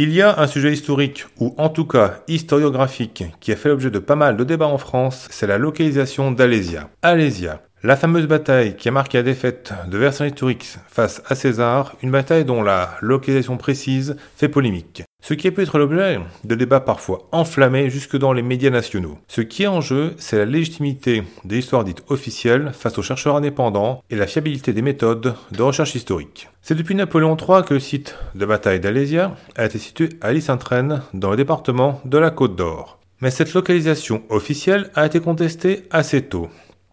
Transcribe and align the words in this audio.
Il 0.00 0.12
y 0.12 0.22
a 0.22 0.38
un 0.38 0.46
sujet 0.46 0.72
historique, 0.72 1.26
ou 1.40 1.56
en 1.58 1.70
tout 1.70 1.84
cas 1.84 2.20
historiographique, 2.28 3.24
qui 3.40 3.50
a 3.50 3.56
fait 3.56 3.68
l'objet 3.68 3.90
de 3.90 3.98
pas 3.98 4.14
mal 4.14 4.36
de 4.36 4.44
débats 4.44 4.68
en 4.68 4.78
France, 4.78 5.26
c'est 5.28 5.48
la 5.48 5.58
localisation 5.58 6.30
d'Alésia. 6.30 6.88
Alésia, 7.02 7.62
la 7.82 7.96
fameuse 7.96 8.26
bataille 8.26 8.76
qui 8.76 8.88
a 8.88 8.92
marqué 8.92 9.18
la 9.18 9.22
défaite 9.22 9.72
de 9.88 9.98
Vercingétorix 9.98 10.78
face 10.88 11.22
à 11.26 11.34
César, 11.34 11.94
une 12.02 12.10
bataille 12.10 12.44
dont 12.44 12.62
la 12.62 12.96
localisation 13.00 13.56
précise 13.56 14.16
fait 14.36 14.48
polémique. 14.48 15.04
Ce 15.22 15.34
qui 15.34 15.46
a 15.46 15.52
pu 15.52 15.62
être 15.62 15.78
l'objet 15.78 16.18
de 16.44 16.54
débats 16.54 16.80
parfois 16.80 17.28
enflammés 17.32 17.90
jusque 17.90 18.16
dans 18.16 18.32
les 18.32 18.42
médias 18.42 18.70
nationaux. 18.70 19.18
Ce 19.28 19.40
qui 19.40 19.64
est 19.64 19.68
en 19.68 19.80
jeu, 19.80 20.14
c'est 20.16 20.38
la 20.38 20.44
légitimité 20.44 21.22
des 21.44 21.58
histoires 21.58 21.84
dites 21.84 22.02
officielles 22.08 22.72
face 22.72 22.98
aux 22.98 23.02
chercheurs 23.02 23.36
indépendants 23.36 24.02
et 24.10 24.16
la 24.16 24.26
fiabilité 24.26 24.72
des 24.72 24.82
méthodes 24.82 25.34
de 25.52 25.62
recherche 25.62 25.94
historique. 25.94 26.48
C'est 26.62 26.74
depuis 26.74 26.94
Napoléon 26.94 27.36
III 27.36 27.64
que 27.64 27.74
le 27.74 27.80
site 27.80 28.16
de 28.34 28.46
bataille 28.46 28.80
d'Alésia 28.80 29.34
a 29.56 29.66
été 29.66 29.78
situé 29.78 30.10
à 30.20 30.32
Lys-Saint-Traine, 30.32 31.02
dans 31.14 31.30
le 31.30 31.36
département 31.36 32.00
de 32.04 32.18
la 32.18 32.30
Côte 32.30 32.56
d'Or. 32.56 32.98
Mais 33.20 33.30
cette 33.30 33.54
localisation 33.54 34.22
officielle 34.28 34.90
a 34.94 35.06
été 35.06 35.20
contestée 35.20 35.84
assez 35.90 36.22
tôt. 36.22 36.48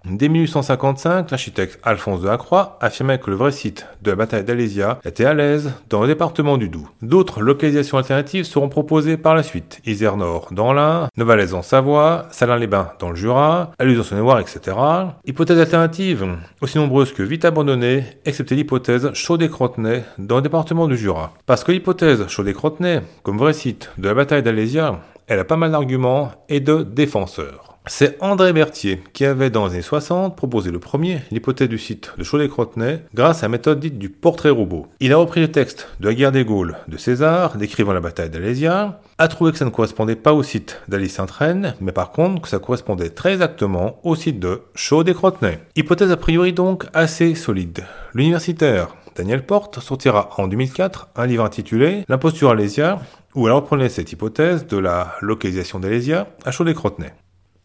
Dès 0.07 0.29
1855, 0.29 1.31
l'architecte 1.31 1.79
Alphonse 1.83 2.21
de 2.21 2.27
Lacroix 2.27 2.77
affirmait 2.79 3.17
que 3.17 3.31
le 3.31 3.35
vrai 3.35 3.51
site 3.51 3.87
de 4.03 4.11
la 4.11 4.15
bataille 4.15 4.43
d'Alésia 4.43 4.99
était 5.03 5.25
à 5.25 5.33
l'aise 5.33 5.73
dans 5.89 6.01
le 6.01 6.07
département 6.07 6.57
du 6.57 6.69
Doubs. 6.69 6.87
D'autres 7.01 7.41
localisations 7.41 7.97
alternatives 7.97 8.45
seront 8.45 8.69
proposées 8.69 9.17
par 9.17 9.33
la 9.33 9.41
suite. 9.41 9.81
Isère 9.85 10.15
Nord 10.15 10.49
dans 10.51 10.73
l'Ain, 10.73 11.09
Novalaise 11.17 11.55
en 11.55 11.63
Savoie, 11.63 12.27
Salins-les-Bains 12.29 12.91
dans 12.99 13.09
le 13.09 13.15
Jura, 13.15 13.71
Alus 13.79 13.99
en 13.99 14.03
Saône-et-Loire, 14.03 14.39
etc. 14.39 14.77
Hypothèses 15.25 15.59
alternatives 15.59 16.27
aussi 16.61 16.77
nombreuses 16.77 17.11
que 17.11 17.23
vite 17.23 17.43
abandonnées, 17.43 18.03
excepté 18.25 18.55
l'hypothèse 18.55 19.11
Chaudet-Crotenay 19.13 20.03
dans 20.19 20.35
le 20.35 20.43
département 20.43 20.87
du 20.87 20.97
Jura. 20.97 21.33
Parce 21.47 21.63
que 21.63 21.71
l'hypothèse 21.71 22.27
Chaudet-Crotenay, 22.27 23.01
comme 23.23 23.39
vrai 23.39 23.53
site 23.53 23.89
de 23.97 24.07
la 24.07 24.13
bataille 24.13 24.43
d'Alésia, 24.43 24.99
elle 25.27 25.39
a 25.39 25.45
pas 25.45 25.57
mal 25.57 25.71
d'arguments 25.71 26.31
et 26.47 26.59
de 26.59 26.83
défenseurs. 26.83 27.74
C'est 27.87 28.17
André 28.19 28.51
Berthier 28.51 29.03
qui 29.13 29.25
avait 29.25 29.51
dans 29.51 29.67
les 29.67 29.73
années 29.73 29.81
60 29.83 30.35
proposé 30.35 30.71
le 30.71 30.79
premier 30.79 31.21
l'hypothèse 31.29 31.69
du 31.69 31.77
site 31.77 32.11
de 32.17 32.23
Cholet-Crotenay 32.23 33.01
grâce 33.13 33.39
à 33.39 33.41
la 33.43 33.49
méthode 33.49 33.79
dite 33.79 33.99
du 33.99 34.09
portrait 34.09 34.49
robot. 34.49 34.87
Il 34.99 35.13
a 35.13 35.17
repris 35.17 35.41
le 35.41 35.51
texte 35.51 35.87
de 35.99 36.07
la 36.07 36.15
guerre 36.15 36.31
des 36.31 36.45
Gaules 36.45 36.77
de 36.87 36.97
César 36.97 37.57
décrivant 37.57 37.93
la 37.93 37.99
bataille 37.99 38.31
d'Alésia, 38.31 38.99
a 39.19 39.27
trouvé 39.27 39.51
que 39.51 39.59
ça 39.59 39.65
ne 39.65 39.69
correspondait 39.69 40.15
pas 40.15 40.33
au 40.33 40.41
site 40.41 40.81
d'Alice 40.87 41.13
Sainte-Reine, 41.13 41.75
mais 41.79 41.91
par 41.91 42.11
contre 42.11 42.41
que 42.41 42.49
ça 42.49 42.57
correspondait 42.57 43.09
très 43.09 43.33
exactement 43.33 43.99
au 44.03 44.15
site 44.15 44.39
de 44.39 44.61
Chaudet-Crotenay. 44.73 45.59
Hypothèse 45.75 46.11
a 46.11 46.17
priori 46.17 46.53
donc 46.53 46.85
assez 46.93 47.35
solide. 47.35 47.83
L'universitaire 48.15 48.95
Daniel 49.15 49.45
Porte 49.45 49.79
sortira 49.79 50.31
en 50.37 50.47
2004 50.47 51.09
un 51.15 51.25
livre 51.27 51.45
intitulé 51.45 52.03
L'imposture 52.09 52.49
Alésia, 52.49 52.99
où 53.35 53.47
elle 53.47 53.53
reprenait 53.53 53.89
cette 53.89 54.11
hypothèse 54.11 54.65
de 54.65 54.77
la 54.77 55.13
localisation 55.21 55.79
d'Alésia 55.79 56.27
à 56.43 56.51
Chaudet-Crotenay. 56.51 57.13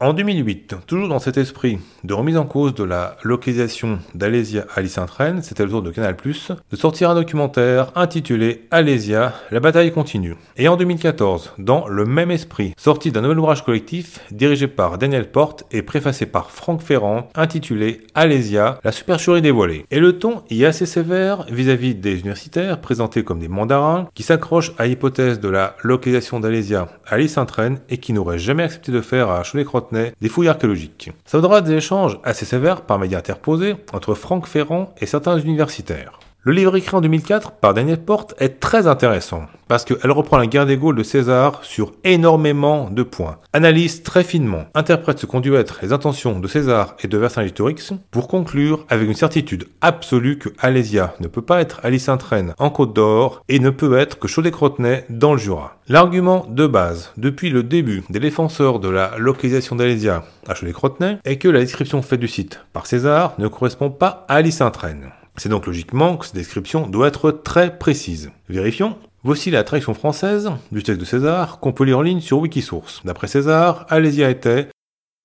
En 0.03 0.15
2008, 0.15 0.77
toujours 0.87 1.09
dans 1.09 1.19
cet 1.19 1.37
esprit 1.37 1.79
de 2.05 2.15
remise 2.15 2.39
en 2.39 2.47
cause 2.47 2.73
de 2.73 2.85
la 2.85 3.19
localisation 3.23 3.99
d'Alésia 4.15 4.65
à 4.75 4.83
Sainte-Reine, 4.87 5.43
c'était 5.43 5.63
le 5.63 5.69
tour 5.69 5.83
de 5.83 5.91
Canal+, 5.91 6.17
de 6.17 6.77
sortir 6.77 7.11
un 7.11 7.15
documentaire 7.15 7.93
intitulé 7.95 8.67
Alésia, 8.71 9.35
la 9.51 9.61
bataille 9.61 9.93
continue. 9.93 10.37
Et 10.57 10.69
en 10.69 10.79
2014, 10.79 11.53
dans 11.59 11.87
le 11.87 12.07
même 12.07 12.31
esprit, 12.31 12.73
sorti 12.79 13.13
d'un 13.13 13.21
nouvel 13.21 13.41
ouvrage 13.41 13.63
collectif 13.63 14.21
dirigé 14.31 14.69
par 14.69 14.97
Daniel 14.97 15.31
Porte 15.31 15.65
et 15.71 15.83
préfacé 15.83 16.25
par 16.25 16.51
Franck 16.51 16.81
Ferrand, 16.81 17.29
intitulé 17.35 18.01
Alésia, 18.15 18.81
la 18.83 18.93
supercherie 18.93 19.43
dévoilée. 19.43 19.85
Et 19.91 20.01
le 20.01 20.19
ton 20.19 20.45
y 20.49 20.63
est 20.63 20.67
assez 20.67 20.87
sévère 20.87 21.45
vis-à-vis 21.51 21.95
des 21.95 22.21
universitaires 22.21 22.81
présentés 22.81 23.23
comme 23.23 23.39
des 23.39 23.49
mandarins 23.49 24.09
qui 24.15 24.23
s'accrochent 24.23 24.73
à 24.79 24.87
l'hypothèse 24.87 25.41
de 25.41 25.51
la 25.51 25.77
localisation 25.83 26.41
d'Alésia 26.41 26.89
à 27.07 27.21
Sainte-Reine 27.29 27.81
et 27.91 27.99
qui 27.99 28.15
n'auraient 28.15 28.39
jamais 28.39 28.63
accepté 28.63 28.93
de 28.93 29.03
faire 29.03 29.29
à 29.29 29.43
cholet 29.43 29.67
des 29.93 30.29
fouilles 30.29 30.49
archéologiques. 30.49 31.11
Ça 31.25 31.39
vaudra 31.39 31.61
des 31.61 31.75
échanges 31.75 32.19
assez 32.25 32.45
sévères 32.45 32.83
par 32.83 32.99
médias 32.99 33.19
interposés 33.19 33.77
entre 33.93 34.15
Franck 34.15 34.47
Ferrand 34.47 34.95
et 35.01 35.07
certains 35.07 35.39
universitaires. 35.39 36.19
Le 36.43 36.53
livre 36.53 36.75
écrit 36.75 36.97
en 36.97 37.03
2004 37.03 37.53
par 37.53 37.75
Daniel 37.75 38.03
Porte 38.03 38.35
est 38.39 38.61
très 38.61 38.87
intéressant 38.87 39.43
parce 39.69 39.85
qu'elle 39.85 40.11
reprend 40.11 40.39
la 40.39 40.47
guerre 40.47 40.65
des 40.65 40.79
Gaules 40.79 40.97
de 40.97 41.03
César 41.03 41.63
sur 41.63 41.93
énormément 42.03 42.89
de 42.91 43.03
points, 43.03 43.37
analyse 43.53 44.03
très 44.03 44.25
finement, 44.25 44.65
interprète 44.75 45.19
ce 45.19 45.27
qu'ont 45.27 45.41
dû 45.41 45.55
être 45.55 45.81
les 45.83 45.93
intentions 45.93 46.41
de 46.41 46.49
César 46.49 46.97
et 47.05 47.09
de 47.09 47.19
Vercingétorix 47.19 47.93
pour 48.11 48.27
conclure 48.27 48.87
avec 48.89 49.07
une 49.07 49.15
certitude 49.15 49.69
absolue 49.83 50.39
que 50.39 50.49
Alésia 50.59 51.13
ne 51.21 51.29
peut 51.29 51.43
pas 51.43 51.61
être 51.61 51.81
Alice 51.83 52.05
Sainte-Reine 52.05 52.55
en 52.59 52.71
Côte 52.71 52.95
d'Or 52.95 53.45
et 53.51 53.59
ne 53.59 53.69
peut 53.69 53.99
être 53.99 54.19
que 54.19 54.27
Chaudet-Crotenay 54.27 55.05
dans 55.11 55.33
le 55.33 55.39
Jura. 55.39 55.77
L'argument 55.89 56.47
de 56.49 56.67
base 56.67 57.13
depuis 57.19 57.51
le 57.51 57.63
début 57.63 58.03
des 58.09 58.19
défenseurs 58.19 58.81
de 58.81 58.89
la 58.89 59.13
localisation 59.19 59.77
d'Alésia 59.77 60.25
à 60.49 60.55
Chaudet-Crotenay 60.55 61.19
est 61.27 61.37
que 61.37 61.49
la 61.49 61.61
description 61.61 62.01
faite 62.01 62.21
du 62.21 62.29
site 62.29 62.61
par 62.73 62.87
César 62.87 63.35
ne 63.37 63.47
correspond 63.47 63.91
pas 63.91 64.25
à 64.27 64.37
Alice 64.37 64.57
Sainte-Reine. 64.57 65.11
C'est 65.41 65.49
donc 65.49 65.65
logiquement 65.65 66.19
que 66.19 66.27
cette 66.27 66.35
description 66.35 66.87
doit 66.87 67.09
être 67.09 67.31
très 67.31 67.79
précise. 67.79 68.31
Vérifions. 68.51 68.99
Voici 69.25 69.51
la 69.51 69.65
traduction 69.65 69.95
française 69.95 70.51
du 70.71 70.83
texte 70.83 71.01
de 71.01 71.07
César 71.07 71.61
qu'on 71.61 71.73
peut 71.73 71.85
lire 71.85 72.01
en 72.01 72.03
ligne 72.03 72.21
sur 72.21 72.41
Wikisource. 72.41 73.01
D'après 73.07 73.27
César, 73.27 73.87
Alésia 73.89 74.29
était 74.29 74.69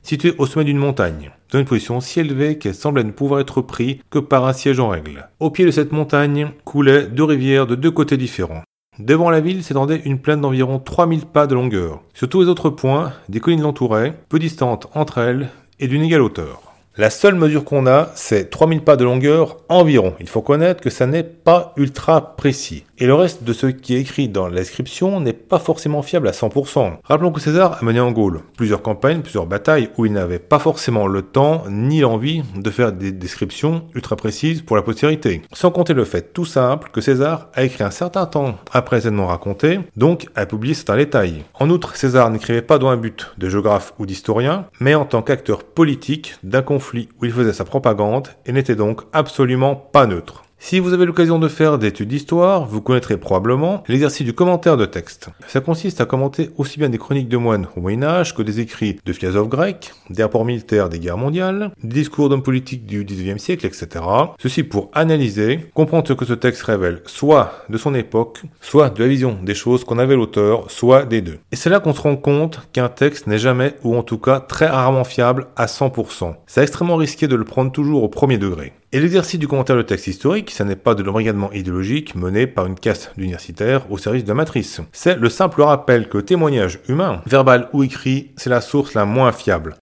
située 0.06 0.34
au 0.38 0.46
sommet 0.46 0.64
d'une 0.64 0.78
montagne, 0.78 1.31
dans 1.52 1.59
une 1.59 1.66
position 1.66 2.00
si 2.00 2.22
élevée 2.22 2.58
qu'elle 2.58 2.76
semblait 2.76 3.03
ne 3.03 3.12
pouvoir 3.12 3.42
être 3.42 3.59
prise 3.59 3.98
que 4.09 4.20
par 4.20 4.46
un 4.46 4.53
siège 4.53 4.80
en 4.80 4.88
règle. 4.88 5.28
Au 5.42 5.50
pied 5.50 5.66
de 5.66 5.72
cette 5.72 5.92
montagne 5.92 6.52
coulaient 6.64 7.08
deux 7.08 7.26
rivières 7.26 7.68
de 7.68 7.76
deux 7.76 7.92
côtés 7.92 8.16
différents. 8.16 8.64
Devant 8.97 9.30
la 9.30 9.42
ville 9.42 9.66
s'étendait 9.66 10.02
une 10.06 10.20
plaine 10.20 10.40
d'environ 10.40 10.80
3000 10.80 11.26
pas 11.26 11.46
de 11.46 11.56
longueur. 11.56 12.03
Sur 12.14 12.30
tous 12.30 12.40
les 12.40 12.47
autres 12.47 12.70
points, 12.70 13.12
des 13.28 13.42
collines 13.42 13.64
l'entouraient, 13.64 14.18
peu 14.30 14.40
distantes 14.40 14.88
entre 14.94 15.18
elles 15.18 15.50
et 15.82 15.90
d'une 15.90 16.03
égale 16.03 16.22
hauteur. 16.22 16.65
La 16.97 17.09
seule 17.09 17.35
mesure 17.35 17.66
qu'on 17.66 17.88
a, 17.88 18.09
c'est 18.16 18.50
3000 18.50 18.79
pas 18.79 18.95
de 18.95 19.03
longueur 19.03 19.57
environ. 19.67 20.13
Il 20.22 20.29
faut 20.29 20.41
connaître 20.41 20.81
que 20.81 20.89
ça 20.89 21.06
n'est 21.06 21.23
pas 21.23 21.73
ultra 21.75 22.38
précis. 22.38 22.85
Et 22.97 23.07
le 23.07 23.13
reste 23.13 23.44
de 23.44 23.51
ce 23.51 23.67
qui 23.67 23.94
est 23.94 24.00
écrit 24.00 24.29
dans 24.29 24.47
la 24.47 24.56
description 24.56 25.19
n'est 25.19 25.33
pas 25.33 25.59
forcément 25.59 26.01
fiable 26.01 26.29
à 26.29 26.31
100%. 26.31 26.94
Rappelons 27.03 27.33
que 27.33 27.41
César 27.41 27.78
a 27.81 27.83
mené 27.83 28.00
en 28.00 28.13
Gaule 28.13 28.39
plusieurs 28.56 28.81
campagnes, 28.81 29.19
plusieurs 29.19 29.47
batailles 29.47 29.89
où 29.97 30.06
il 30.06 30.13
n'avait 30.13 30.39
pas 30.39 30.59
forcément 30.59 31.05
le 31.05 31.22
temps 31.22 31.63
ni 31.69 32.00
l'envie 32.00 32.44
de 32.55 32.69
faire 32.69 32.94
des 32.94 33.11
descriptions 33.11 33.84
ultra 33.95 34.16
précises 34.16 34.61
pour 34.61 34.78
la 34.78 34.81
postérité. 34.81 35.41
Sans 35.51 35.72
compter 35.72 35.94
le 35.94 36.05
fait 36.05 36.31
tout 36.34 36.45
simple 36.45 36.89
que 36.94 37.01
César 37.01 37.50
a 37.53 37.63
écrit 37.63 37.84
un 37.84 37.91
certain 37.91 38.28
temps 38.28 38.55
après 38.72 38.95
les 38.95 39.07
événements 39.07 39.28
racontés, 39.28 39.81
donc 39.97 40.28
a 40.35 40.45
publié 40.45 40.73
certains 40.73 40.95
détails. 40.95 41.44
En 41.55 41.69
outre, 41.69 41.97
César 41.97 42.29
n'écrivait 42.29 42.61
pas 42.61 42.78
dans 42.78 42.88
un 42.88 42.97
but 42.97 43.34
de 43.38 43.50
géographe 43.50 43.94
ou 44.00 44.05
d'historien, 44.05 44.67
mais 44.79 44.95
en 44.95 45.03
tant 45.03 45.22
qu'acteur 45.22 45.66
politique 45.66 46.35
d'un 46.44 46.61
conflit 46.61 47.09
où 47.22 47.25
il 47.25 47.34
faisait 47.34 47.51
sa 47.51 47.66
propagande 47.66 48.29
et 48.45 48.53
n'était 48.53 48.75
donc 48.75 49.01
absolument 49.11 49.75
pas 49.75 50.07
neutre. 50.07 50.44
Si 50.57 50.79
vous 50.79 50.93
avez 50.93 51.05
l'occasion 51.05 51.38
de 51.38 51.47
faire 51.47 51.77
des 51.77 51.88
études 51.88 52.09
d'histoire, 52.09 52.66
vous 52.66 52.81
connaîtrez 52.81 53.17
probablement 53.17 53.83
l'exercice 53.88 54.25
du 54.25 54.33
commentaire 54.33 54.77
de 54.77 54.85
texte. 54.85 55.29
Ça 55.47 55.59
consiste 55.59 56.01
à 56.01 56.05
commenter 56.05 56.49
aussi 56.57 56.79
bien 56.79 56.89
des 56.89 56.97
chroniques 56.97 57.29
de 57.29 57.38
moines 57.38 57.67
au 57.75 57.81
Moyen-Âge 57.81 58.33
que 58.33 58.41
des 58.41 58.61
écrits 58.61 58.97
de 59.05 59.13
philosophes 59.13 59.49
grecs, 59.49 59.91
des 60.09 60.23
rapports 60.23 60.45
militaires 60.45 60.89
des 60.89 60.97
guerres 60.97 61.17
mondiales, 61.17 61.71
des 61.83 61.99
discours 61.99 62.29
d'hommes 62.29 62.41
politiques 62.41 62.85
du 62.85 63.03
XIXe 63.03 63.41
siècle, 63.41 63.66
etc. 63.67 64.03
Ceci 64.40 64.63
pour 64.63 64.90
analyser, 64.93 65.59
comprendre 65.75 66.07
ce 66.07 66.13
que 66.13 66.25
ce 66.25 66.34
texte 66.34 66.63
révèle, 66.63 67.01
soit 67.05 67.51
de 67.69 67.78
son 67.78 67.93
époque, 67.93 68.41
soit 68.59 68.90
de 68.90 69.03
la 69.03 69.08
vision 69.08 69.37
des 69.43 69.55
choses 69.55 69.84
qu'on 69.84 69.99
avait 69.99 70.16
l'auteur, 70.16 70.72
soit 70.72 71.05
des 71.05 71.22
deux. 71.22 71.37
Et 71.51 71.58
c'est 71.58 71.69
là 71.69 71.79
qu'on 71.79 71.93
se 71.93 72.01
rend 72.01 72.16
compte 72.16 72.67
qu'un 72.73 72.90
texte 72.90 73.28
n'est 73.28 73.37
jamais, 73.37 73.75
ou 73.84 73.96
en 73.96 74.03
tout 74.03 74.17
cas 74.17 74.40
très 74.40 74.67
rarement 74.67 75.03
fiable 75.03 75.47
à 75.58 75.67
100%. 75.67 76.34
C'est 76.47 76.63
extrêmement 76.63 76.96
risqué 76.96 77.28
de 77.28 77.35
le 77.35 77.43
prendre 77.43 77.72
toujours 77.72 78.03
au 78.03 78.09
premier 78.09 78.37
degré. 78.37 78.73
Et 78.96 79.02
l'exercice 79.02 79.42
du 79.42 79.50
commentaire 79.50 79.76
de 79.76 79.82
texte 79.82 80.08
historique, 80.08 80.52
ça 80.52 80.64
n'est 80.64 80.78
pas 80.78 80.96
de 80.96 81.03
l'embrigadement 81.03 81.52
idéologique 81.52 82.16
mené 82.16 82.47
par 82.47 82.66
une 82.66 82.80
caste 82.80 83.12
d'universitaires 83.18 83.92
au 83.92 83.97
service 83.97 84.24
de 84.24 84.30
la 84.30 84.36
matrice. 84.36 84.80
C'est 84.94 85.18
le 85.18 85.28
simple 85.28 85.64
rappel 85.64 86.08
que 86.08 86.18
témoignage 86.18 86.80
humain, 86.88 87.22
verbal 87.26 87.68
ou 87.74 87.84
écrit, 87.84 88.32
c'est 88.38 88.50
la 88.50 88.62
source 88.62 88.94
la 88.94 89.03
moins 89.03 89.34
fiable. 89.34 89.76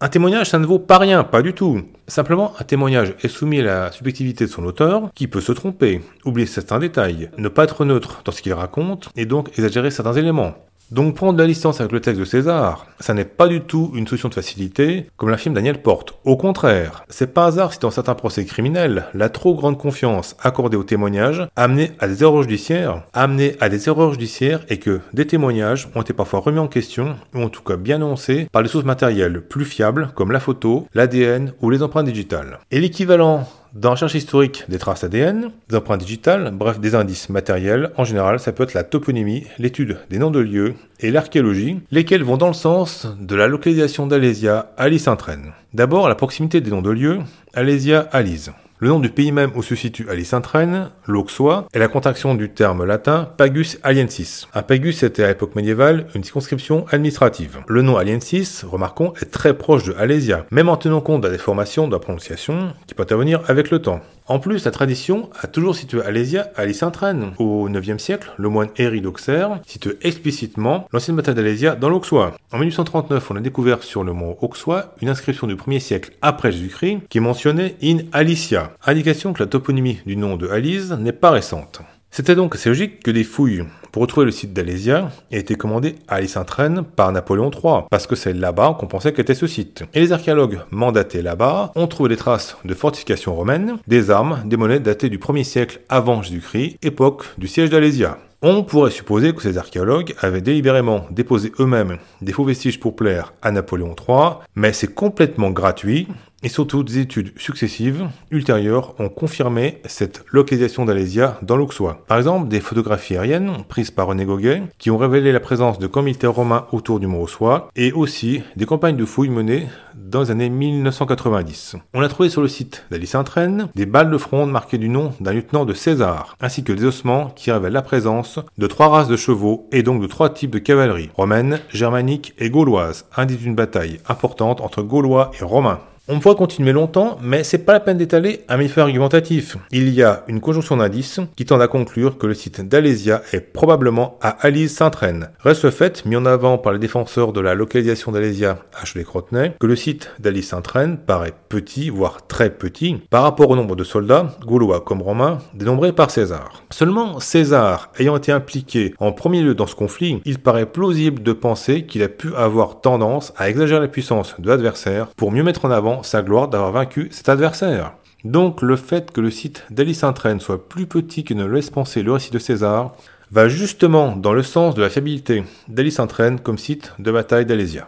Un 0.00 0.08
témoignage, 0.08 0.48
ça 0.48 0.58
ne 0.58 0.64
vaut 0.64 0.78
pas 0.78 0.96
rien, 0.96 1.24
pas 1.24 1.42
du 1.42 1.52
tout. 1.52 1.82
Simplement, 2.06 2.54
un 2.58 2.64
témoignage 2.64 3.16
est 3.22 3.28
soumis 3.28 3.60
à 3.60 3.64
la 3.64 3.92
subjectivité 3.92 4.46
de 4.46 4.50
son 4.50 4.64
auteur, 4.64 5.10
qui 5.14 5.28
peut 5.28 5.42
se 5.42 5.52
tromper, 5.52 6.00
oublier 6.24 6.46
certains 6.46 6.78
détails, 6.78 7.28
ne 7.36 7.48
pas 7.50 7.64
être 7.64 7.84
neutre 7.84 8.22
dans 8.24 8.32
ce 8.32 8.40
qu'il 8.40 8.54
raconte, 8.54 9.10
et 9.14 9.26
donc 9.26 9.50
exagérer 9.58 9.90
certains 9.90 10.14
éléments. 10.14 10.54
Donc 10.90 11.14
prendre 11.14 11.38
la 11.38 11.46
distance 11.46 11.80
avec 11.80 11.92
le 11.92 12.00
texte 12.00 12.20
de 12.20 12.24
César, 12.24 12.86
ça 13.00 13.14
n'est 13.14 13.24
pas 13.24 13.48
du 13.48 13.62
tout 13.62 13.90
une 13.94 14.06
solution 14.06 14.28
de 14.28 14.34
facilité, 14.34 15.06
comme 15.16 15.30
l'affirme 15.30 15.54
Daniel 15.54 15.82
Porte. 15.82 16.14
Au 16.24 16.36
contraire, 16.36 17.04
c'est 17.08 17.32
pas 17.32 17.46
hasard 17.46 17.72
si 17.72 17.78
dans 17.78 17.90
certains 17.90 18.14
procès 18.14 18.44
criminels, 18.44 19.06
la 19.14 19.28
trop 19.28 19.54
grande 19.54 19.78
confiance 19.78 20.36
accordée 20.42 20.76
au 20.76 20.84
témoignage 20.84 21.48
a 21.56 21.64
amené 21.64 21.92
à 21.98 22.06
des 22.06 22.22
erreurs 22.22 22.42
judiciaires, 22.42 23.02
a 23.12 23.22
amené 23.22 23.56
à 23.60 23.68
des 23.68 23.88
erreurs 23.88 24.12
judiciaires 24.12 24.60
et 24.68 24.78
que 24.78 25.00
des 25.12 25.26
témoignages 25.26 25.88
ont 25.94 26.02
été 26.02 26.12
parfois 26.12 26.40
remis 26.40 26.58
en 26.58 26.68
question, 26.68 27.16
ou 27.34 27.42
en 27.42 27.48
tout 27.48 27.62
cas 27.62 27.76
bien 27.76 27.96
annoncés, 27.96 28.48
par 28.52 28.62
des 28.62 28.68
sources 28.68 28.84
matérielles 28.84 29.40
plus 29.40 29.64
fiables, 29.64 30.10
comme 30.14 30.32
la 30.32 30.40
photo, 30.40 30.86
l'ADN 30.94 31.52
ou 31.60 31.70
les 31.70 31.82
empreintes 31.82 32.06
digitales. 32.06 32.58
Et 32.70 32.80
l'équivalent 32.80 33.48
Dans 33.74 33.88
la 33.88 33.94
recherche 33.94 34.14
historique 34.14 34.62
des 34.68 34.78
traces 34.78 35.02
ADN, 35.02 35.50
des 35.68 35.76
empreintes 35.76 35.98
digitales, 35.98 36.52
bref 36.54 36.78
des 36.78 36.94
indices 36.94 37.28
matériels, 37.28 37.90
en 37.96 38.04
général 38.04 38.38
ça 38.38 38.52
peut 38.52 38.62
être 38.62 38.72
la 38.72 38.84
toponymie, 38.84 39.48
l'étude 39.58 39.98
des 40.10 40.18
noms 40.18 40.30
de 40.30 40.38
lieux 40.38 40.74
et 41.00 41.10
l'archéologie, 41.10 41.80
lesquels 41.90 42.22
vont 42.22 42.36
dans 42.36 42.46
le 42.46 42.54
sens 42.54 43.08
de 43.20 43.34
la 43.34 43.48
localisation 43.48 44.06
d'Alésia 44.06 44.70
à 44.76 44.88
Lysintrène. 44.88 45.52
D'abord 45.72 46.08
la 46.08 46.14
proximité 46.14 46.60
des 46.60 46.70
noms 46.70 46.82
de 46.82 46.90
lieux, 46.90 47.18
Alésia 47.52 48.08
Alise. 48.12 48.52
Le 48.84 48.90
nom 48.90 49.00
du 49.00 49.08
pays 49.08 49.32
même 49.32 49.50
où 49.54 49.62
se 49.62 49.74
situe 49.74 50.10
Alice-Saint-Traine, 50.10 50.90
l'Auxois, 51.06 51.66
est 51.72 51.78
la 51.78 51.88
contraction 51.88 52.34
du 52.34 52.50
terme 52.50 52.84
latin 52.84 53.26
Pagus 53.38 53.78
Aliensis. 53.82 54.46
Un 54.52 54.60
pagus 54.60 55.02
était 55.02 55.24
à 55.24 55.28
l'époque 55.28 55.54
médiévale 55.54 56.06
une 56.14 56.22
circonscription 56.22 56.84
administrative. 56.90 57.60
Le 57.66 57.80
nom 57.80 57.96
Aliensis, 57.96 58.62
remarquons, 58.62 59.14
est 59.22 59.30
très 59.30 59.56
proche 59.56 59.84
de 59.84 59.94
Alésia, 59.94 60.44
même 60.50 60.68
en 60.68 60.76
tenant 60.76 61.00
compte 61.00 61.22
de 61.22 61.28
la 61.28 61.32
déformation 61.32 61.88
de 61.88 61.94
la 61.94 61.98
prononciation 61.98 62.74
qui 62.86 62.92
peut 62.92 63.04
intervenir 63.04 63.40
avec 63.46 63.70
le 63.70 63.78
temps. 63.78 64.02
En 64.26 64.38
plus, 64.38 64.64
la 64.64 64.70
tradition 64.70 65.28
a 65.38 65.46
toujours 65.46 65.76
situé 65.76 66.00
Alésia 66.00 66.50
à 66.56 66.62
Alice-Saint-Traine. 66.62 67.32
Au 67.38 67.68
IXe 67.68 68.02
siècle, 68.02 68.32
le 68.38 68.48
moine 68.48 68.70
Héry 68.78 69.02
d'Auxerre 69.02 69.60
situe 69.66 69.96
explicitement 70.00 70.88
l'ancienne 70.92 71.16
bataille 71.16 71.34
d'Alésia 71.34 71.74
dans 71.76 71.90
l'Auxois. 71.90 72.34
En 72.50 72.58
1839, 72.58 73.30
on 73.30 73.36
a 73.36 73.40
découvert 73.40 73.82
sur 73.82 74.02
le 74.02 74.14
mont 74.14 74.38
Auxois 74.40 74.94
une 75.02 75.10
inscription 75.10 75.46
du 75.46 75.56
1er 75.56 75.78
siècle 75.78 76.12
après 76.22 76.52
Jésus-Christ 76.52 77.00
qui 77.10 77.20
mentionnait 77.20 77.76
In 77.82 77.98
Alicia, 78.12 78.72
indication 78.86 79.34
que 79.34 79.42
la 79.42 79.48
toponymie 79.48 80.00
du 80.06 80.16
nom 80.16 80.36
de 80.36 80.48
Alise 80.48 80.92
n'est 80.92 81.12
pas 81.12 81.30
récente. 81.30 81.82
C'était 82.10 82.34
donc 82.34 82.54
assez 82.54 82.70
logique 82.70 83.02
que 83.02 83.10
des 83.10 83.24
fouilles 83.24 83.64
pour 83.94 84.02
retrouver 84.02 84.26
le 84.26 84.32
site 84.32 84.52
d'Alésia 84.52 85.12
aient 85.30 85.38
été 85.38 85.54
commandées 85.54 85.94
à 86.08 86.16
Alice-Saint-Traine 86.16 86.82
par 86.82 87.12
Napoléon 87.12 87.52
III, 87.52 87.84
parce 87.92 88.08
que 88.08 88.16
c'est 88.16 88.32
là-bas 88.32 88.76
qu'on 88.76 88.88
pensait 88.88 89.12
qu'était 89.12 89.36
ce 89.36 89.46
site. 89.46 89.84
Et 89.94 90.00
les 90.00 90.10
archéologues 90.10 90.62
mandatés 90.72 91.22
là-bas 91.22 91.70
ont 91.76 91.86
trouvé 91.86 92.08
des 92.08 92.16
traces 92.16 92.56
de 92.64 92.74
fortifications 92.74 93.36
romaines, 93.36 93.76
des 93.86 94.10
armes, 94.10 94.42
des 94.46 94.56
monnaies 94.56 94.80
datées 94.80 95.10
du 95.10 95.18
1er 95.18 95.44
siècle 95.44 95.80
avant 95.88 96.22
Jésus-Christ, 96.22 96.76
époque 96.82 97.22
du 97.38 97.46
siège 97.46 97.70
d'Alésia. 97.70 98.18
On 98.46 98.62
pourrait 98.62 98.90
supposer 98.90 99.32
que 99.32 99.40
ces 99.40 99.56
archéologues 99.56 100.14
avaient 100.20 100.42
délibérément 100.42 101.06
déposé 101.10 101.50
eux-mêmes 101.60 101.96
des 102.20 102.34
faux 102.34 102.44
vestiges 102.44 102.78
pour 102.78 102.94
plaire 102.94 103.32
à 103.40 103.50
Napoléon 103.50 103.96
III, 103.96 104.32
mais 104.54 104.74
c'est 104.74 104.94
complètement 104.94 105.50
gratuit 105.50 106.08
et 106.44 106.50
surtout, 106.50 106.82
des 106.82 106.98
études 106.98 107.32
successives 107.38 108.06
ultérieures 108.30 108.94
ont 109.00 109.08
confirmé 109.08 109.80
cette 109.86 110.26
localisation 110.30 110.84
d'Alésia 110.84 111.38
dans 111.40 111.56
l'Auxois. 111.56 112.04
Par 112.06 112.18
exemple, 112.18 112.48
des 112.48 112.60
photographies 112.60 113.16
aériennes 113.16 113.64
prises 113.66 113.90
par 113.90 114.08
René 114.08 114.26
Goguet 114.26 114.62
qui 114.76 114.90
ont 114.90 114.98
révélé 114.98 115.32
la 115.32 115.40
présence 115.40 115.78
de 115.78 115.86
camps 115.86 116.04
romains 116.24 116.66
autour 116.72 117.00
du 117.00 117.06
mont 117.06 117.22
Auxois 117.22 117.70
et 117.76 117.92
aussi 117.92 118.42
des 118.56 118.66
campagnes 118.66 118.98
de 118.98 119.06
fouilles 119.06 119.30
menées 119.30 119.66
dans 119.94 120.20
les 120.20 120.30
années 120.30 120.50
1990. 120.50 121.76
On 121.94 122.02
a 122.02 122.08
trouvé 122.08 122.28
sur 122.28 122.42
le 122.42 122.48
site 122.48 122.84
d'Alice-Saint-Traine 122.90 123.68
des 123.74 123.86
balles 123.86 124.10
de 124.10 124.18
fronde 124.18 124.50
marquées 124.50 124.76
du 124.76 124.90
nom 124.90 125.14
d'un 125.20 125.32
lieutenant 125.32 125.64
de 125.64 125.72
César, 125.72 126.36
ainsi 126.42 126.62
que 126.62 126.74
des 126.74 126.84
ossements 126.84 127.30
qui 127.30 127.52
révèlent 127.52 127.72
la 127.72 127.80
présence 127.80 128.33
de 128.58 128.66
trois 128.66 128.88
races 128.88 129.08
de 129.08 129.16
chevaux 129.16 129.68
et 129.72 129.82
donc 129.82 130.00
de 130.00 130.06
trois 130.06 130.30
types 130.30 130.50
de 130.50 130.58
cavalerie, 130.58 131.10
romaine, 131.16 131.60
germanique 131.70 132.34
et 132.38 132.50
gauloise, 132.50 133.06
indice 133.16 133.38
d'une 133.38 133.54
bataille 133.54 134.00
importante 134.08 134.60
entre 134.60 134.82
Gaulois 134.82 135.30
et 135.40 135.44
Romains. 135.44 135.80
On 136.06 136.20
pourrait 136.20 136.34
continuer 136.34 136.72
longtemps, 136.72 137.16
mais 137.22 137.44
c'est 137.44 137.64
pas 137.64 137.72
la 137.72 137.80
peine 137.80 137.96
d'étaler 137.96 138.44
un 138.50 138.58
méfait 138.58 138.82
argumentatif. 138.82 139.56
Il 139.70 139.88
y 139.88 140.02
a 140.02 140.22
une 140.28 140.42
conjonction 140.42 140.76
d'indices 140.76 141.20
qui 141.34 141.46
tendent 141.46 141.62
à 141.62 141.66
conclure 141.66 142.18
que 142.18 142.26
le 142.26 142.34
site 142.34 142.60
d'Alésia 142.60 143.22
est 143.32 143.40
probablement 143.40 144.18
à 144.20 144.28
Alise-Saint-Traine. 144.46 145.30
Reste 145.40 145.64
le 145.64 145.70
fait, 145.70 146.04
mis 146.04 146.16
en 146.16 146.26
avant 146.26 146.58
par 146.58 146.74
les 146.74 146.78
défenseurs 146.78 147.32
de 147.32 147.40
la 147.40 147.54
localisation 147.54 148.12
d'Alésia 148.12 148.58
à 148.78 148.84
Cholet-Crotenay, 148.84 149.54
que 149.58 149.66
le 149.66 149.76
site 149.76 150.10
d'Alise-Saint-Traine 150.18 150.98
paraît 150.98 151.32
petit, 151.48 151.88
voire 151.88 152.26
très 152.26 152.50
petit, 152.50 153.00
par 153.08 153.22
rapport 153.22 153.48
au 153.48 153.56
nombre 153.56 153.74
de 153.74 153.84
soldats, 153.84 154.36
gaulois 154.44 154.82
comme 154.82 155.00
romains, 155.00 155.38
dénombrés 155.54 155.94
par 155.94 156.10
César. 156.10 156.64
Seulement, 156.70 157.18
César 157.18 157.88
ayant 157.98 158.18
été 158.18 158.30
impliqué 158.30 158.92
en 158.98 159.12
premier 159.12 159.40
lieu 159.40 159.54
dans 159.54 159.66
ce 159.66 159.74
conflit, 159.74 160.20
il 160.26 160.38
paraît 160.38 160.66
plausible 160.66 161.22
de 161.22 161.32
penser 161.32 161.86
qu'il 161.86 162.02
a 162.02 162.08
pu 162.08 162.34
avoir 162.34 162.82
tendance 162.82 163.32
à 163.38 163.48
exagérer 163.48 163.80
la 163.80 163.88
puissance 163.88 164.34
de 164.38 164.50
l'adversaire 164.50 165.06
pour 165.16 165.32
mieux 165.32 165.42
mettre 165.42 165.64
en 165.64 165.70
avant 165.70 165.93
sa 166.02 166.22
gloire 166.22 166.48
d'avoir 166.48 166.72
vaincu 166.72 167.08
cet 167.10 167.28
adversaire. 167.28 167.92
Donc 168.24 168.62
le 168.62 168.76
fait 168.76 169.12
que 169.12 169.20
le 169.20 169.30
site 169.30 169.64
d'Alice 169.70 169.98
Saint-Traine 169.98 170.40
soit 170.40 170.68
plus 170.68 170.86
petit 170.86 171.24
que 171.24 171.34
ne 171.34 171.44
laisse 171.44 171.70
penser 171.70 172.02
le 172.02 172.12
récit 172.12 172.30
de 172.30 172.38
César 172.38 172.92
va 173.30 173.48
justement 173.48 174.16
dans 174.16 174.32
le 174.32 174.42
sens 174.42 174.74
de 174.74 174.82
la 174.82 174.88
fiabilité 174.88 175.44
d'Alice 175.68 175.96
Saint-Traine 175.96 176.40
comme 176.40 176.58
site 176.58 176.92
de 176.98 177.12
bataille 177.12 177.46
d'Alésia. 177.46 177.86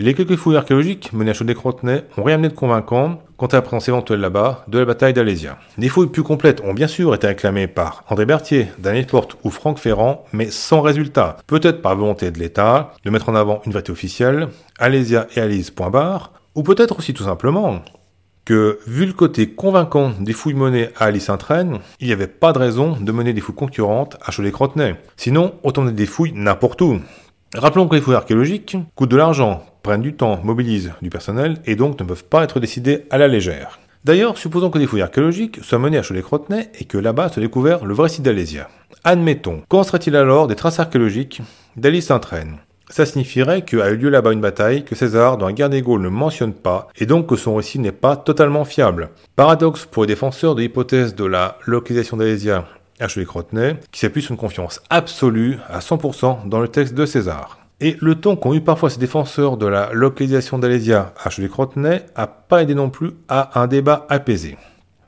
Les 0.00 0.14
quelques 0.14 0.36
fouilles 0.36 0.56
archéologiques 0.56 1.12
menées 1.12 1.32
à 1.32 1.34
Chaudet-Crotenay 1.34 2.04
ont 2.16 2.22
rien 2.22 2.36
amené 2.36 2.50
de 2.50 2.54
convaincant 2.54 3.20
quant 3.36 3.46
à 3.48 3.56
la 3.56 3.62
présence 3.62 3.88
éventuelle 3.88 4.20
là-bas 4.20 4.64
de 4.68 4.78
la 4.78 4.84
bataille 4.84 5.12
d'Alésia. 5.12 5.58
Des 5.76 5.88
fouilles 5.88 6.06
plus 6.06 6.22
complètes 6.22 6.60
ont 6.64 6.72
bien 6.72 6.86
sûr 6.86 7.12
été 7.16 7.26
réclamées 7.26 7.66
par 7.66 8.04
André 8.08 8.24
Berthier, 8.24 8.68
Daniel 8.78 9.06
Porte 9.06 9.36
ou 9.42 9.50
Franck 9.50 9.80
Ferrand, 9.80 10.24
mais 10.32 10.52
sans 10.52 10.82
résultat. 10.82 11.38
Peut-être 11.48 11.82
par 11.82 11.96
volonté 11.96 12.30
de 12.30 12.38
l'État 12.38 12.94
de 13.04 13.10
mettre 13.10 13.28
en 13.28 13.34
avant 13.34 13.60
une 13.66 13.72
vérité 13.72 13.90
officielle, 13.90 14.48
Alésia 14.78 15.26
et 15.34 15.40
Alise, 15.40 15.70
ou 16.58 16.64
peut-être 16.64 16.98
aussi 16.98 17.14
tout 17.14 17.22
simplement 17.22 17.82
que, 18.44 18.80
vu 18.88 19.06
le 19.06 19.12
côté 19.12 19.50
convaincant 19.50 20.10
des 20.18 20.32
fouilles 20.32 20.54
menées 20.54 20.88
à 20.96 21.04
Alice 21.04 21.26
Saint-Traine, 21.26 21.78
il 22.00 22.08
n'y 22.08 22.12
avait 22.12 22.26
pas 22.26 22.52
de 22.52 22.58
raison 22.58 22.96
de 23.00 23.12
mener 23.12 23.32
des 23.32 23.40
fouilles 23.40 23.54
concurrentes 23.54 24.16
à 24.26 24.32
Cholet-Crotenay. 24.32 24.96
Sinon, 25.16 25.54
autant 25.62 25.82
mener 25.82 25.92
des 25.92 26.06
fouilles 26.06 26.32
n'importe 26.34 26.80
où. 26.80 26.98
Rappelons 27.54 27.86
que 27.86 27.94
les 27.94 28.00
fouilles 28.00 28.16
archéologiques 28.16 28.76
coûtent 28.96 29.12
de 29.12 29.16
l'argent, 29.16 29.64
prennent 29.84 30.02
du 30.02 30.14
temps, 30.14 30.40
mobilisent 30.42 30.94
du 31.00 31.10
personnel 31.10 31.58
et 31.64 31.76
donc 31.76 32.00
ne 32.00 32.04
peuvent 32.04 32.24
pas 32.24 32.42
être 32.42 32.58
décidées 32.58 33.04
à 33.10 33.18
la 33.18 33.28
légère. 33.28 33.78
D'ailleurs, 34.04 34.36
supposons 34.36 34.70
que 34.70 34.80
des 34.80 34.88
fouilles 34.88 35.02
archéologiques 35.02 35.60
soient 35.62 35.78
menées 35.78 35.98
à 35.98 36.02
Cholet-Crotenay 36.02 36.70
et 36.80 36.86
que 36.86 36.98
là-bas 36.98 37.28
soit 37.28 37.42
découvert 37.42 37.84
le 37.84 37.94
vrai 37.94 38.08
site 38.08 38.24
d'Alésia. 38.24 38.68
Admettons, 39.04 39.62
qu'en 39.68 39.84
serait-il 39.84 40.16
alors 40.16 40.48
des 40.48 40.56
traces 40.56 40.80
archéologiques 40.80 41.40
d'Alice 41.76 42.06
Saint-Traine 42.06 42.56
ça 42.90 43.06
signifierait 43.06 43.62
qu'a 43.62 43.90
eu 43.90 43.96
lieu 43.96 44.08
là-bas 44.08 44.32
une 44.32 44.40
bataille 44.40 44.84
que 44.84 44.94
César 44.94 45.36
dans 45.36 45.46
la 45.46 45.52
guerre 45.52 45.70
des 45.70 45.82
Gaules 45.82 46.02
ne 46.02 46.08
mentionne 46.08 46.54
pas, 46.54 46.88
et 46.96 47.06
donc 47.06 47.26
que 47.26 47.36
son 47.36 47.56
récit 47.56 47.78
n'est 47.78 47.92
pas 47.92 48.16
totalement 48.16 48.64
fiable. 48.64 49.10
Paradoxe 49.36 49.84
pour 49.84 50.04
les 50.04 50.08
défenseurs 50.08 50.54
de 50.54 50.62
l'hypothèse 50.62 51.14
de 51.14 51.24
la 51.24 51.58
localisation 51.66 52.16
d'Alésia 52.16 52.64
à 53.00 53.06
Cholet-Crotenay, 53.06 53.76
qui 53.92 54.00
s'appuie 54.00 54.22
sur 54.22 54.32
une 54.32 54.38
confiance 54.38 54.80
absolue 54.90 55.58
à 55.68 55.80
100% 55.80 56.48
dans 56.48 56.60
le 56.60 56.68
texte 56.68 56.94
de 56.94 57.06
César. 57.06 57.58
Et 57.80 57.96
le 58.00 58.16
ton 58.16 58.34
qu'ont 58.34 58.54
eu 58.54 58.60
parfois 58.60 58.90
ces 58.90 58.98
défenseurs 58.98 59.56
de 59.56 59.66
la 59.66 59.92
localisation 59.92 60.58
d'Alésia 60.58 61.12
à 61.22 61.30
Cholet-Crotenay 61.30 62.06
a 62.16 62.26
pas 62.26 62.62
aidé 62.62 62.74
non 62.74 62.90
plus 62.90 63.12
à 63.28 63.60
un 63.60 63.68
débat 63.68 64.06
apaisé. 64.08 64.56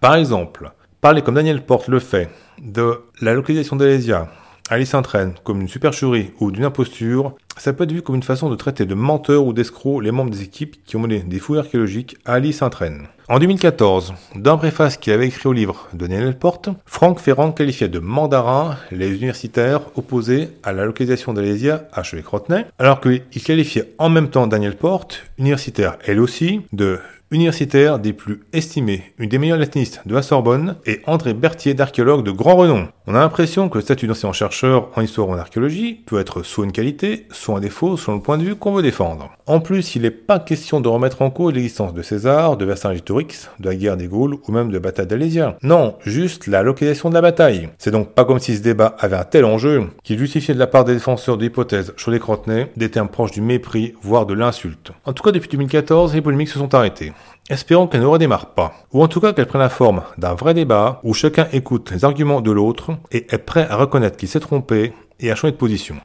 Par 0.01 0.15
exemple, 0.15 0.71
parler 1.01 1.23
comme 1.23 1.35
Daniel 1.35 1.65
Porte 1.65 1.89
le 1.89 1.99
fait 1.99 2.31
de 2.63 3.01
la 3.21 3.35
localisation 3.35 3.75
d'Alésia 3.75 4.29
Alice 4.71 4.91
s'entraîne 4.91 5.35
comme 5.43 5.61
une 5.61 5.69
supercherie 5.69 6.31
ou 6.39 6.53
d'une 6.53 6.65
imposture, 6.65 7.35
ça 7.61 7.75
peut 7.75 7.85
être 7.85 7.93
vu 7.93 8.01
comme 8.01 8.15
une 8.15 8.23
façon 8.23 8.49
de 8.49 8.57
traiter 8.57 8.87
de 8.87 8.95
menteurs 8.95 9.45
ou 9.45 9.53
d'escrocs 9.53 10.03
les 10.03 10.13
membres 10.13 10.31
des 10.31 10.43
équipes 10.43 10.83
qui 10.87 10.97
ont 10.97 11.01
mené 11.01 11.19
des 11.19 11.39
fouilles 11.39 11.59
archéologiques 11.59 12.17
à 12.25 12.35
Alice 12.35 12.57
Saint-Traine. 12.57 13.09
En 13.29 13.39
2014, 13.39 14.15
dans 14.35 14.55
un 14.55 14.57
préface 14.57 14.97
qu'il 14.97 15.13
avait 15.13 15.27
écrit 15.27 15.47
au 15.47 15.53
livre 15.53 15.87
de 15.93 16.07
Daniel 16.07 16.39
Porte, 16.39 16.71
Franck 16.87 17.21
Ferrand 17.21 17.53
qualifiait 17.53 17.89
de 17.89 17.99
mandarin 17.99 18.77
les 18.91 19.11
universitaires 19.11 19.83
opposés 19.95 20.49
à 20.63 20.73
la 20.73 20.87
localisation 20.87 21.35
d'Alésia 21.35 21.87
à 21.93 22.03
Cholet-Crotenay, 22.03 22.65
alors 22.79 23.01
qu'il 23.01 23.43
qualifiait 23.45 23.93
en 23.99 24.09
même 24.09 24.31
temps 24.31 24.47
Daniel 24.47 24.77
Porte, 24.77 25.23
universitaire 25.39 25.99
elle 26.07 26.19
aussi, 26.19 26.63
de 26.73 26.99
universitaire 27.31 27.99
des 27.99 28.13
plus 28.13 28.41
estimés, 28.53 29.13
une 29.19 29.29
des 29.29 29.39
meilleures 29.39 29.59
latinistes 29.59 30.01
de 30.05 30.15
la 30.15 30.23
Sorbonne, 30.23 30.77
et 30.87 31.01
André 31.07 31.35
Berthier 31.35 31.75
d'archéologue 31.75 32.25
de 32.25 32.31
grand 32.31 32.57
renom. 32.57 32.89
On 33.07 33.15
a 33.15 33.21
l'impression 33.21 33.69
que 33.69 33.79
le 33.79 33.83
statut 33.83 34.07
d'enseignant-chercheur 34.07 34.89
en 34.97 35.01
histoire 35.01 35.29
ou 35.29 35.33
en 35.33 35.39
archéologie 35.39 36.03
peut 36.07 36.19
être 36.19 36.43
soit 36.43 36.65
une 36.65 36.73
qualité, 36.73 37.27
soit 37.31 37.50
un 37.57 37.61
défaut 37.61 37.97
selon 37.97 38.19
le 38.19 38.23
point 38.23 38.37
de 38.37 38.45
vue 38.45 38.57
qu'on 38.57 38.73
veut 38.73 38.83
défendre. 38.83 39.31
En 39.47 39.61
plus, 39.61 39.97
il 39.97 40.03
n'est 40.03 40.11
pas 40.11 40.39
question 40.39 40.81
de 40.81 40.89
remettre 40.89 41.23
en 41.23 41.31
cause 41.31 41.55
l'existence 41.55 41.95
de 41.95 42.03
César, 42.03 42.57
de 42.57 42.65
Vercingétorix, 42.65 43.49
de 43.59 43.69
la 43.69 43.75
guerre 43.75 43.97
des 43.97 44.09
Gaules 44.09 44.37
ou 44.47 44.53
même 44.53 44.71
de 44.71 44.79
bataille 44.79 45.07
d'Alésia. 45.07 45.57
Non, 45.63 45.97
juste 46.05 46.47
la 46.47 46.63
localisation 46.63 47.09
de 47.09 47.15
la 47.15 47.23
bataille. 47.23 47.71
C'est 47.79 47.91
donc 47.91 48.11
pas 48.11 48.25
comme 48.25 48.39
si 48.39 48.57
ce 48.57 48.63
débat 48.63 48.95
avait 48.99 49.17
un 49.17 49.25
tel 49.25 49.45
enjeu 49.45 49.85
qu'il 50.05 50.19
justifiait 50.19 50.55
de 50.55 50.59
la 50.59 50.67
part 50.67 50.85
des 50.85 50.95
défenseurs 50.95 51.39
de 51.39 51.43
l'hypothèse 51.43 51.95
les 52.11 52.19
Crotenay 52.19 52.71
des 52.77 52.91
termes 52.91 53.09
proches 53.09 53.31
du 53.31 53.41
mépris, 53.41 53.95
voire 54.03 54.27
de 54.27 54.35
l'insulte. 54.35 54.93
En 55.05 55.13
tout 55.13 55.23
cas, 55.23 55.33
depuis 55.33 55.49
2014, 55.49 56.15
les 56.15 56.23
polémiques 56.23 56.49
se 56.49 56.59
sont 56.59 56.75
arrêtées. 56.75 57.13
Espérons 57.49 57.87
qu'elle 57.87 58.03
ne 58.03 58.07
redémarre 58.07 58.55
pas, 58.55 58.73
ou 58.93 59.03
en 59.03 59.09
tout 59.09 59.21
cas 59.21 59.33
qu'elle 59.33 59.47
prenne 59.47 59.63
la 59.63 59.69
forme 59.69 60.03
d'un 60.19 60.35
vrai 60.35 60.55
débat 60.55 61.01
où 61.03 61.15
chacun 61.15 61.49
écoute 61.53 61.91
les 61.91 62.05
arguments 62.05 62.41
de 62.41 62.51
l'autre 62.51 62.93
et 63.11 63.27
est 63.31 63.39
prêt 63.39 63.67
à 63.69 63.77
reconnaître 63.77 64.17
qu'il 64.17 64.29
s'est 64.29 64.41
trompé 64.41 64.93
et 65.19 65.31
à 65.31 65.35
changer 65.35 65.53
de 65.53 65.57
position. 65.57 65.97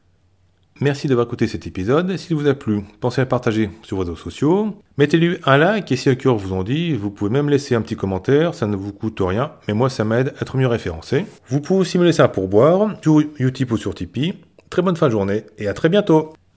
Merci 0.82 1.08
d'avoir 1.08 1.25
écouté 1.27 1.48
cet 1.48 1.67
épisode. 1.67 2.17
S'il 2.17 2.36
vous 2.36 2.48
a 2.48 2.53
plu, 2.53 2.82
pensez 3.00 3.22
à 3.22 3.25
partager 3.25 3.70
sur 3.82 3.96
vos 3.96 4.03
réseaux 4.03 4.17
sociaux. 4.17 4.75
Mettez-lui 4.98 5.38
un 5.46 5.58
like 5.58 5.89
et 5.89 5.96
si 5.96 6.10
le 6.10 6.15
cœur 6.15 6.36
vous 6.36 6.51
en 6.51 6.63
dit, 6.63 6.94
vous 6.94 7.12
pouvez 7.12 7.32
même 7.32 7.50
laisser 7.50 7.75
un 7.75 7.82
petit 7.82 7.96
commentaire, 7.96 8.53
ça 8.53 8.67
ne 8.67 8.75
vous 8.75 8.91
coûte 8.91 9.20
rien, 9.22 9.53
mais 9.70 9.74
moi 9.74 9.89
ça 9.89 10.03
m'aide 10.03 10.34
à 10.38 10.41
être 10.41 10.58
mieux 10.58 10.67
référencé. 10.67 11.25
Vous 11.48 11.62
pouvez 11.62 11.79
aussi 11.79 11.98
me 11.98 12.03
laisser 12.03 12.22
un 12.22 12.27
pourboire 12.27 12.94
sur 13.01 13.22
Utip 13.39 13.72
ou 13.72 13.77
sur 13.77 13.96
Tipeee. 13.96 14.34
Très 14.70 14.82
bonne 14.82 14.98
fin 14.98 15.05
de 15.05 15.12
journée 15.12 15.46
et 15.58 15.70
à 15.70 15.74
très 15.74 15.88
bientôt 15.88 16.34